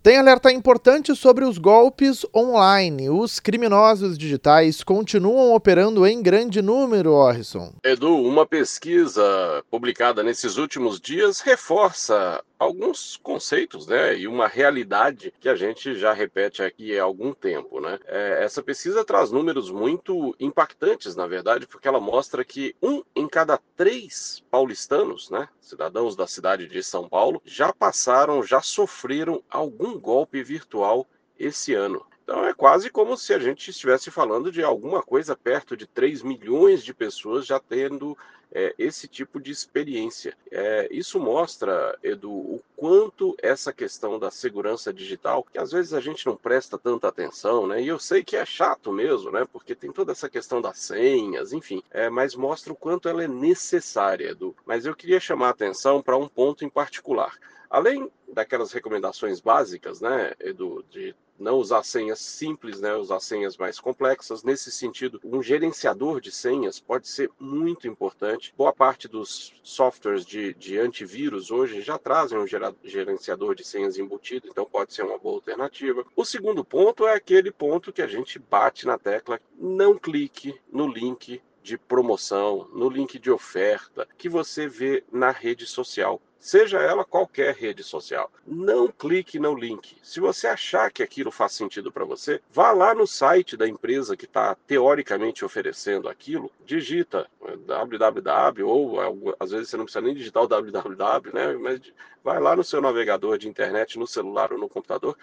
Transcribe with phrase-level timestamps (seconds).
[0.00, 3.10] Tem alerta importante sobre os golpes online.
[3.10, 7.72] Os criminosos digitais continuam operando em grande número, Orson.
[7.82, 9.22] Edu, uma pesquisa
[9.68, 16.12] publicada nesses últimos dias reforça alguns conceitos, né, e uma realidade que a gente já
[16.12, 17.98] repete aqui há algum tempo, né.
[18.06, 23.28] É, essa pesquisa traz números muito impactantes, na verdade, porque ela mostra que um em
[23.28, 29.87] cada três paulistanos, né, cidadãos da cidade de São Paulo, já passaram, já sofreram algum
[29.96, 31.06] golpe virtual
[31.38, 32.04] esse ano.
[32.24, 36.22] Então é quase como se a gente estivesse falando de alguma coisa perto de 3
[36.22, 38.18] milhões de pessoas já tendo
[38.52, 40.36] é, esse tipo de experiência.
[40.50, 46.00] É, isso mostra, Edu, o quanto essa questão da segurança digital, que às vezes a
[46.00, 47.82] gente não presta tanta atenção, né?
[47.82, 49.46] E eu sei que é chato mesmo, né?
[49.52, 53.28] Porque tem toda essa questão das senhas, enfim, é, mas mostra o quanto ela é
[53.28, 54.54] necessária, Edu.
[54.68, 57.34] Mas eu queria chamar a atenção para um ponto em particular.
[57.70, 63.80] Além daquelas recomendações básicas, né, Edu, de não usar senhas simples, né, usar senhas mais
[63.80, 64.44] complexas.
[64.44, 68.52] Nesse sentido, um gerenciador de senhas pode ser muito importante.
[68.58, 72.46] Boa parte dos softwares de, de antivírus hoje já trazem um
[72.84, 76.04] gerenciador de senhas embutido, então pode ser uma boa alternativa.
[76.14, 80.86] O segundo ponto é aquele ponto que a gente bate na tecla: não clique no
[80.86, 87.04] link de promoção, no link de oferta que você vê na rede social seja ela
[87.04, 88.30] qualquer rede social.
[88.46, 89.96] Não clique no link.
[90.02, 94.16] Se você achar que aquilo faz sentido para você, vá lá no site da empresa
[94.16, 97.28] que está teoricamente oferecendo aquilo, digita
[97.66, 101.52] www ou às vezes você não precisa nem digitar o www, né?
[101.54, 101.80] Mas
[102.22, 105.16] vai lá no seu navegador de internet, no celular ou no computador,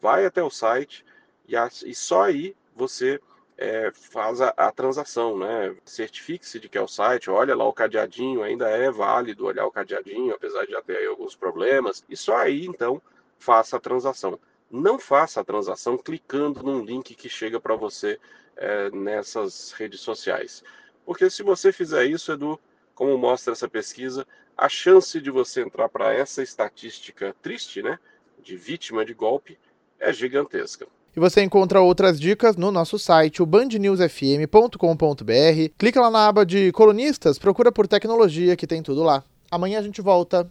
[0.00, 1.04] vai até o site
[1.46, 3.20] e, e só aí você
[3.56, 5.74] é, faz a, a, transação, né?
[5.84, 9.70] Certifique-se de que é o site, olha lá o cadeadinho, ainda é válido olhar o
[9.70, 13.00] cadeadinho, apesar de já ter alguns problemas, e só aí então
[13.38, 14.38] faça a transação.
[14.70, 18.18] Não faça a transação clicando num link que chega para você
[18.56, 20.64] é, nessas redes sociais.
[21.04, 22.58] Porque se você fizer isso, Edu,
[22.94, 24.26] como mostra essa pesquisa,
[24.56, 27.98] a chance de você entrar para essa estatística triste, né,
[28.38, 29.58] de vítima de golpe,
[29.98, 30.86] é gigantesca.
[31.14, 35.74] E você encontra outras dicas no nosso site, o bandnewsfm.com.br.
[35.76, 39.22] Clica lá na aba de colunistas, procura por tecnologia que tem tudo lá.
[39.50, 40.50] Amanhã a gente volta.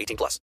[0.01, 0.39] 18 plus.